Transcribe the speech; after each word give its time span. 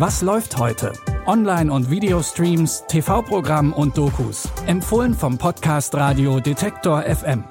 Was 0.00 0.22
läuft 0.22 0.56
heute? 0.56 0.94
Online- 1.26 1.70
und 1.70 1.90
Videostreams, 1.90 2.84
TV-Programm 2.88 3.74
und 3.74 3.98
Dokus. 3.98 4.48
Empfohlen 4.64 5.12
vom 5.12 5.36
Podcast 5.36 5.94
Radio 5.94 6.40
Detektor 6.40 7.02
FM. 7.02 7.44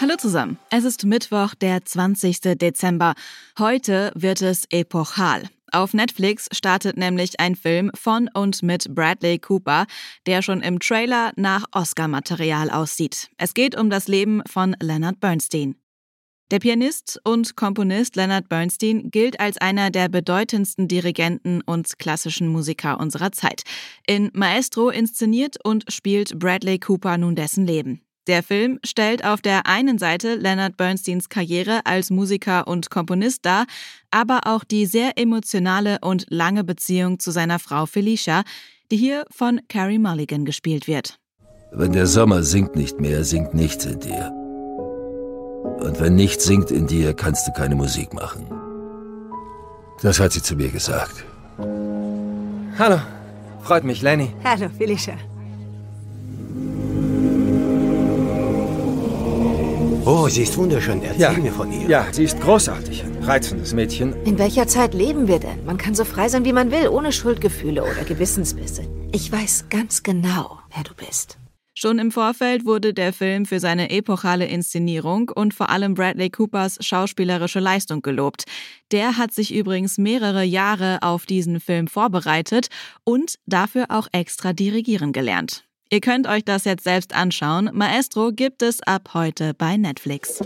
Hallo 0.00 0.16
zusammen. 0.18 0.58
Es 0.70 0.82
ist 0.82 1.04
Mittwoch, 1.04 1.54
der 1.54 1.84
20. 1.84 2.40
Dezember. 2.58 3.14
Heute 3.56 4.10
wird 4.16 4.42
es 4.42 4.64
epochal. 4.70 5.44
Auf 5.70 5.94
Netflix 5.94 6.48
startet 6.50 6.96
nämlich 6.96 7.38
ein 7.38 7.54
Film 7.54 7.92
von 7.94 8.28
und 8.34 8.64
mit 8.64 8.92
Bradley 8.92 9.38
Cooper, 9.38 9.86
der 10.26 10.42
schon 10.42 10.60
im 10.60 10.80
Trailer 10.80 11.30
nach 11.36 11.66
Oscar-Material 11.70 12.68
aussieht. 12.68 13.30
Es 13.38 13.54
geht 13.54 13.76
um 13.76 13.90
das 13.90 14.08
Leben 14.08 14.42
von 14.50 14.74
Leonard 14.80 15.20
Bernstein. 15.20 15.76
Der 16.50 16.58
Pianist 16.58 17.20
und 17.22 17.54
Komponist 17.54 18.16
Leonard 18.16 18.48
Bernstein 18.48 19.12
gilt 19.12 19.38
als 19.38 19.56
einer 19.58 19.90
der 19.90 20.08
bedeutendsten 20.08 20.88
Dirigenten 20.88 21.60
und 21.64 22.00
klassischen 22.00 22.48
Musiker 22.48 22.98
unserer 22.98 23.30
Zeit. 23.30 23.62
In 24.04 24.30
Maestro 24.34 24.90
inszeniert 24.90 25.58
und 25.62 25.84
spielt 25.92 26.40
Bradley 26.40 26.80
Cooper 26.80 27.18
nun 27.18 27.36
dessen 27.36 27.66
Leben. 27.66 28.00
Der 28.26 28.42
Film 28.42 28.80
stellt 28.84 29.24
auf 29.24 29.40
der 29.40 29.66
einen 29.66 29.98
Seite 29.98 30.34
Leonard 30.34 30.76
Bernsteins 30.76 31.28
Karriere 31.28 31.86
als 31.86 32.10
Musiker 32.10 32.66
und 32.66 32.90
Komponist 32.90 33.46
dar, 33.46 33.66
aber 34.10 34.40
auch 34.46 34.64
die 34.64 34.86
sehr 34.86 35.16
emotionale 35.18 35.98
und 36.00 36.26
lange 36.30 36.64
Beziehung 36.64 37.20
zu 37.20 37.30
seiner 37.30 37.60
Frau 37.60 37.86
Felicia, 37.86 38.42
die 38.90 38.96
hier 38.96 39.24
von 39.30 39.60
Carrie 39.68 40.00
Mulligan 40.00 40.44
gespielt 40.44 40.88
wird. 40.88 41.16
Wenn 41.70 41.92
der 41.92 42.08
Sommer 42.08 42.42
singt 42.42 42.74
nicht 42.74 43.00
mehr, 43.00 43.22
singt 43.22 43.54
nichts 43.54 43.84
in 43.84 44.00
dir. 44.00 44.39
Und 45.80 46.00
wenn 46.00 46.14
nichts 46.14 46.44
singt 46.44 46.70
in 46.70 46.86
dir, 46.86 47.14
kannst 47.14 47.46
du 47.48 47.52
keine 47.52 47.74
Musik 47.74 48.12
machen. 48.14 48.46
Das 50.02 50.18
hat 50.20 50.32
sie 50.32 50.42
zu 50.42 50.54
mir 50.56 50.68
gesagt. 50.68 51.24
Hallo, 52.78 52.98
freut 53.62 53.84
mich, 53.84 54.02
Lenny. 54.02 54.30
Hallo, 54.44 54.68
Felicia. 54.78 55.14
Oh, 60.06 60.28
sie 60.28 60.42
ist 60.42 60.56
wunderschön. 60.56 61.02
Erzähl 61.02 61.20
Ja. 61.20 61.32
mir 61.32 61.52
von 61.52 61.70
ihr. 61.72 61.88
Ja, 61.88 62.06
sie 62.10 62.24
ist 62.24 62.40
großartig. 62.40 63.04
Ein 63.04 63.22
reizendes 63.24 63.74
Mädchen. 63.74 64.14
In 64.24 64.38
welcher 64.38 64.66
Zeit 64.66 64.94
leben 64.94 65.28
wir 65.28 65.38
denn? 65.38 65.64
Man 65.66 65.76
kann 65.76 65.94
so 65.94 66.04
frei 66.04 66.28
sein, 66.28 66.44
wie 66.44 66.52
man 66.52 66.70
will, 66.70 66.88
ohne 66.88 67.12
Schuldgefühle 67.12 67.82
oder 67.82 68.04
Gewissensbisse. 68.04 68.82
Ich 69.12 69.30
weiß 69.30 69.66
ganz 69.70 70.02
genau, 70.02 70.58
wer 70.74 70.82
du 70.84 70.94
bist. 70.94 71.36
Schon 71.82 71.98
im 71.98 72.10
Vorfeld 72.10 72.66
wurde 72.66 72.92
der 72.92 73.10
Film 73.10 73.46
für 73.46 73.58
seine 73.58 73.88
epochale 73.88 74.44
Inszenierung 74.44 75.30
und 75.30 75.54
vor 75.54 75.70
allem 75.70 75.94
Bradley 75.94 76.28
Coopers 76.28 76.76
schauspielerische 76.80 77.58
Leistung 77.58 78.02
gelobt. 78.02 78.44
Der 78.92 79.16
hat 79.16 79.32
sich 79.32 79.54
übrigens 79.54 79.96
mehrere 79.96 80.42
Jahre 80.42 80.98
auf 81.00 81.24
diesen 81.24 81.58
Film 81.58 81.86
vorbereitet 81.86 82.68
und 83.04 83.36
dafür 83.46 83.86
auch 83.88 84.08
extra 84.12 84.52
dirigieren 84.52 85.12
gelernt. 85.12 85.64
Ihr 85.88 86.02
könnt 86.02 86.26
euch 86.26 86.44
das 86.44 86.66
jetzt 86.66 86.84
selbst 86.84 87.14
anschauen. 87.14 87.70
Maestro 87.72 88.30
gibt 88.30 88.60
es 88.60 88.82
ab 88.82 89.14
heute 89.14 89.54
bei 89.54 89.78
Netflix. 89.78 90.44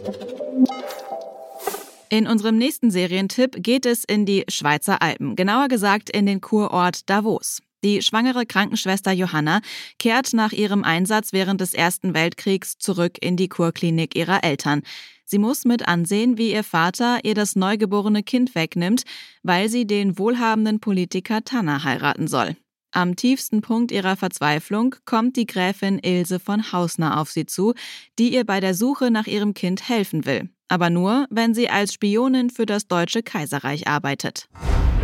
In 2.11 2.29
unserem 2.29 2.59
nächsten 2.59 2.93
Serientipp 2.93 3.57
geht 3.61 3.87
es 3.87 4.05
in 4.05 4.25
die 4.25 4.45
Schweizer 4.49 5.03
Alpen, 5.03 5.35
genauer 5.35 5.67
gesagt 5.67 6.11
in 6.11 6.27
den 6.27 6.41
Kurort 6.41 7.11
Davos. 7.11 7.61
Die 7.85 8.01
schwangere 8.01 8.47
Krankenschwester 8.47 9.13
Johanna 9.13 9.61
kehrt 9.99 10.33
nach 10.33 10.53
ihrem 10.53 10.85
Einsatz 10.85 11.35
während 11.35 11.61
des 11.61 11.75
Ersten 11.75 12.15
Weltkriegs 12.15 12.79
zurück 12.79 13.19
in 13.21 13.37
die 13.37 13.49
Kurklinik 13.49 14.17
ihrer 14.17 14.43
Eltern. 14.43 14.81
Sie 15.27 15.37
muss 15.37 15.67
mit 15.67 15.87
ansehen, 15.87 16.39
wie 16.39 16.53
ihr 16.53 16.65
Vater 16.65 17.19
ihr 17.25 17.35
das 17.35 17.57
neugeborene 17.57 18.23
Kind 18.23 18.55
wegnimmt, 18.55 19.03
weil 19.43 19.69
sie 19.69 19.87
den 19.87 20.19
wohlhabenden 20.19 20.81
Politiker 20.81 21.45
Tanner 21.45 21.85
heiraten 21.85 22.27
soll. 22.27 22.57
Am 22.91 23.17
tiefsten 23.17 23.61
Punkt 23.61 23.93
ihrer 23.93 24.17
Verzweiflung 24.17 24.95
kommt 25.05 25.37
die 25.37 25.47
Gräfin 25.47 25.99
Ilse 25.99 26.41
von 26.41 26.73
Hausner 26.73 27.21
auf 27.21 27.31
sie 27.31 27.45
zu, 27.45 27.75
die 28.19 28.33
ihr 28.33 28.45
bei 28.45 28.61
der 28.61 28.73
Suche 28.73 29.11
nach 29.11 29.27
ihrem 29.27 29.53
Kind 29.53 29.91
helfen 29.91 30.25
will. 30.25 30.49
Aber 30.69 30.89
nur, 30.89 31.27
wenn 31.29 31.53
sie 31.53 31.69
als 31.69 31.93
Spionin 31.93 32.49
für 32.49 32.65
das 32.65 32.87
Deutsche 32.87 33.23
Kaiserreich 33.23 33.89
arbeitet. 33.89 34.49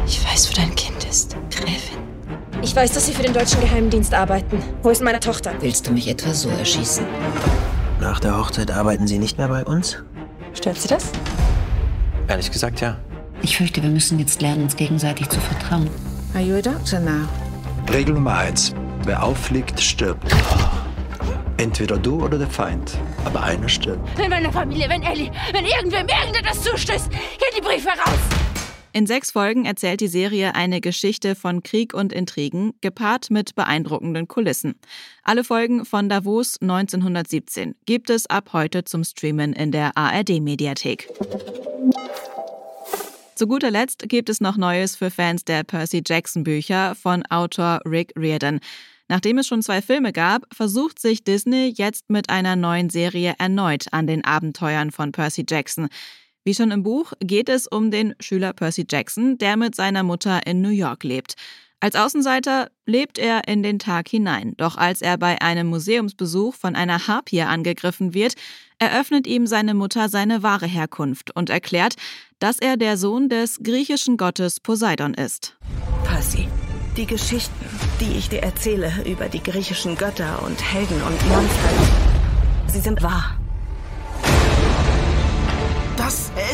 Ich 0.06 0.24
weiß, 0.24 0.50
wo 0.50 0.54
dein 0.54 0.74
Kind 0.74 1.04
ist, 1.04 1.36
Gräfin. 1.50 1.98
Ich 2.62 2.74
weiß, 2.76 2.92
dass 2.92 3.06
Sie 3.06 3.12
für 3.12 3.22
den 3.22 3.32
deutschen 3.32 3.60
Geheimdienst 3.60 4.12
arbeiten. 4.12 4.62
Wo 4.82 4.90
ist 4.90 5.02
meine 5.02 5.20
Tochter? 5.20 5.52
Willst 5.60 5.86
du 5.86 5.92
mich 5.92 6.08
etwa 6.08 6.34
so 6.34 6.48
erschießen? 6.50 7.04
Nach 8.00 8.20
der 8.20 8.36
Hochzeit 8.36 8.70
arbeiten 8.70 9.06
Sie 9.06 9.18
nicht 9.18 9.38
mehr 9.38 9.48
bei 9.48 9.64
uns? 9.64 10.02
Stört 10.52 10.78
Sie 10.78 10.88
das? 10.88 11.12
Ehrlich 12.28 12.50
gesagt, 12.50 12.80
ja. 12.80 12.96
Ich 13.42 13.56
fürchte, 13.56 13.82
wir 13.82 13.90
müssen 13.90 14.18
jetzt 14.18 14.42
lernen, 14.42 14.64
uns 14.64 14.76
gegenseitig 14.76 15.28
zu 15.28 15.40
vertrauen. 15.40 15.88
Are 16.34 16.42
you 16.42 16.56
a 16.56 16.60
doctor 16.62 17.00
now? 17.00 17.26
Regel 17.92 18.14
Nummer 18.14 18.36
eins. 18.38 18.74
Wer 19.04 19.22
auffliegt, 19.22 19.80
stirbt. 19.80 20.34
Entweder 21.56 21.98
du 21.98 22.22
oder 22.22 22.38
der 22.38 22.48
Feind. 22.48 22.96
Aber 23.24 23.42
einer 23.42 23.68
stirbt. 23.68 24.06
Wenn 24.16 24.30
meine 24.30 24.52
Familie, 24.52 24.88
wenn 24.88 25.02
Ellie, 25.02 25.30
wenn 25.52 25.64
irgendwem 25.64 26.06
irgendetwas 26.08 26.62
zustößt, 26.62 27.10
geht 27.10 27.56
die 27.56 27.60
Briefe 27.62 27.88
raus! 27.88 28.29
In 28.92 29.06
sechs 29.06 29.30
Folgen 29.30 29.66
erzählt 29.66 30.00
die 30.00 30.08
Serie 30.08 30.56
eine 30.56 30.80
Geschichte 30.80 31.36
von 31.36 31.62
Krieg 31.62 31.94
und 31.94 32.12
Intrigen, 32.12 32.72
gepaart 32.80 33.30
mit 33.30 33.54
beeindruckenden 33.54 34.26
Kulissen. 34.26 34.74
Alle 35.22 35.44
Folgen 35.44 35.84
von 35.84 36.08
Davos 36.08 36.60
1917 36.60 37.76
gibt 37.86 38.10
es 38.10 38.26
ab 38.26 38.50
heute 38.52 38.82
zum 38.82 39.04
Streamen 39.04 39.52
in 39.52 39.70
der 39.70 39.96
ARD-Mediathek. 39.96 41.08
Zu 43.36 43.46
guter 43.46 43.70
Letzt 43.70 44.08
gibt 44.08 44.28
es 44.28 44.40
noch 44.40 44.56
Neues 44.56 44.96
für 44.96 45.10
Fans 45.10 45.44
der 45.44 45.62
Percy 45.62 46.02
Jackson 46.04 46.42
Bücher 46.42 46.96
von 46.96 47.24
Autor 47.26 47.80
Rick 47.86 48.12
Riordan. 48.18 48.58
Nachdem 49.06 49.38
es 49.38 49.46
schon 49.46 49.62
zwei 49.62 49.82
Filme 49.82 50.12
gab, 50.12 50.52
versucht 50.52 50.98
sich 50.98 51.22
Disney 51.22 51.72
jetzt 51.76 52.10
mit 52.10 52.28
einer 52.28 52.56
neuen 52.56 52.90
Serie 52.90 53.34
erneut 53.38 53.86
an 53.92 54.08
den 54.08 54.24
Abenteuern 54.24 54.90
von 54.90 55.12
Percy 55.12 55.44
Jackson. 55.48 55.88
Wie 56.44 56.54
schon 56.54 56.70
im 56.70 56.82
Buch 56.82 57.12
geht 57.20 57.48
es 57.48 57.66
um 57.66 57.90
den 57.90 58.14
Schüler 58.18 58.52
Percy 58.54 58.86
Jackson, 58.90 59.36
der 59.36 59.56
mit 59.56 59.74
seiner 59.74 60.02
Mutter 60.02 60.46
in 60.46 60.62
New 60.62 60.70
York 60.70 61.04
lebt. 61.04 61.34
Als 61.80 61.96
Außenseiter 61.96 62.70
lebt 62.84 63.18
er 63.18 63.48
in 63.48 63.62
den 63.62 63.78
Tag 63.78 64.08
hinein, 64.08 64.52
doch 64.58 64.76
als 64.76 65.00
er 65.00 65.16
bei 65.16 65.40
einem 65.40 65.68
Museumsbesuch 65.68 66.54
von 66.54 66.76
einer 66.76 67.06
Harpier 67.06 67.48
angegriffen 67.48 68.12
wird, 68.12 68.34
eröffnet 68.78 69.26
ihm 69.26 69.46
seine 69.46 69.72
Mutter 69.72 70.10
seine 70.10 70.42
wahre 70.42 70.66
Herkunft 70.66 71.34
und 71.34 71.48
erklärt, 71.48 71.94
dass 72.38 72.58
er 72.58 72.76
der 72.76 72.98
Sohn 72.98 73.30
des 73.30 73.60
griechischen 73.62 74.18
Gottes 74.18 74.60
Poseidon 74.60 75.14
ist. 75.14 75.56
Percy, 76.04 76.48
die 76.98 77.06
Geschichten, 77.06 77.64
die 78.00 78.18
ich 78.18 78.28
dir 78.28 78.42
erzähle 78.42 78.92
über 79.06 79.28
die 79.28 79.42
griechischen 79.42 79.96
Götter 79.96 80.42
und 80.42 80.62
Helden 80.62 81.00
und 81.02 81.28
Monster, 81.28 81.70
sie 82.66 82.80
sind 82.80 83.02
wahr. 83.02 83.39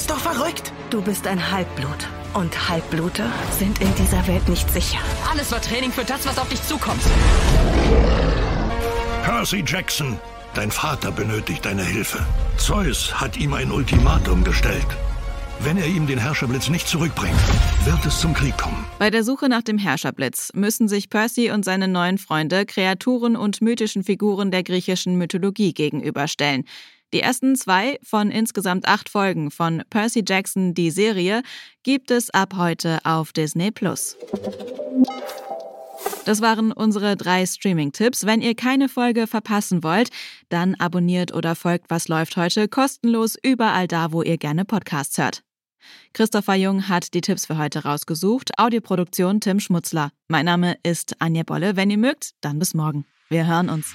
Das 0.07 0.19
ist 0.19 0.25
doch 0.25 0.35
verrückt. 0.35 0.73
Du 0.91 1.03
bist 1.03 1.27
ein 1.27 1.51
Halbblut. 1.51 2.09
Und 2.33 2.69
Halbblute 2.69 3.25
sind 3.59 3.81
in 3.81 3.93
dieser 3.97 4.25
Welt 4.29 4.49
nicht 4.49 4.71
sicher. 4.71 4.99
Alles 5.29 5.51
war 5.51 5.61
Training 5.61 5.91
für 5.91 6.05
das, 6.05 6.25
was 6.27 6.39
auf 6.39 6.49
dich 6.49 6.63
zukommt. 6.63 7.01
Percy 9.25 9.65
Jackson, 9.67 10.17
dein 10.55 10.71
Vater 10.71 11.11
benötigt 11.11 11.65
deine 11.65 11.83
Hilfe. 11.83 12.25
Zeus 12.57 13.21
hat 13.21 13.37
ihm 13.37 13.53
ein 13.53 13.73
Ultimatum 13.73 14.45
gestellt. 14.45 14.87
Wenn 15.61 15.79
er 15.79 15.87
ihm 15.87 16.07
den 16.07 16.19
Herrscherblitz 16.19 16.69
nicht 16.69 16.87
zurückbringt, 16.87 17.41
wird 17.85 18.05
es 18.07 18.21
zum 18.21 18.33
Krieg 18.33 18.57
kommen. 18.59 18.85
Bei 18.99 19.11
der 19.11 19.25
Suche 19.25 19.49
nach 19.49 19.63
dem 19.63 19.79
Herrscherblitz 19.79 20.53
müssen 20.55 20.87
sich 20.87 21.09
Percy 21.11 21.51
und 21.51 21.65
seine 21.65 21.89
neuen 21.89 22.19
Freunde 22.19 22.65
Kreaturen 22.67 23.35
und 23.35 23.61
mythischen 23.61 24.05
Figuren 24.05 24.53
der 24.53 24.63
griechischen 24.63 25.17
Mythologie 25.17 25.73
gegenüberstellen. 25.73 26.65
Die 27.13 27.21
ersten 27.21 27.57
zwei 27.57 27.99
von 28.03 28.31
insgesamt 28.31 28.87
acht 28.89 29.09
Folgen 29.09 29.51
von 29.51 29.83
Percy 29.91 30.25
Jackson, 30.27 30.75
die 30.75 30.91
Serie, 30.91 31.43
gibt 31.83 32.11
es 32.11 32.31
ab 32.31 32.55
heute 32.57 32.99
auf 33.05 33.33
Disney 33.33 33.71
Plus. 33.71 34.17
Das 36.25 36.41
waren 36.41 36.73
unsere 36.73 37.17
drei 37.17 37.47
Streaming-Tipps. 37.47 38.27
Wenn 38.27 38.43
ihr 38.43 38.57
keine 38.57 38.89
Folge 38.89 39.29
verpassen 39.29 39.85
wollt, 39.85 40.11
dann 40.49 40.75
abonniert 40.75 41.33
oder 41.33 41.55
folgt 41.55 41.89
Was 41.89 42.09
läuft 42.09 42.37
heute 42.37 42.67
kostenlos 42.67 43.37
überall 43.41 43.87
da, 43.87 44.13
wo 44.13 44.23
ihr 44.23 44.37
gerne 44.37 44.65
Podcasts 44.65 45.17
hört. 45.19 45.43
Christopher 46.13 46.57
Jung 46.57 46.89
hat 46.89 47.15
die 47.15 47.21
Tipps 47.21 47.47
für 47.47 47.59
heute 47.59 47.85
rausgesucht. 47.85 48.59
Audioproduktion 48.59 49.41
Tim 49.41 49.61
Schmutzler. 49.61 50.11
Mein 50.27 50.47
Name 50.47 50.77
ist 50.83 51.15
Anja 51.21 51.45
Bolle. 51.45 51.77
Wenn 51.77 51.91
ihr 51.91 51.99
mögt, 51.99 52.33
dann 52.41 52.59
bis 52.59 52.75
morgen. 52.75 53.07
Wir 53.29 53.47
hören 53.47 53.69
uns. 53.69 53.95